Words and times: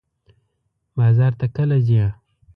بازار 0.97 1.31
ته 1.39 1.45
کله 1.55 1.77
ځئ؟ 1.87 2.01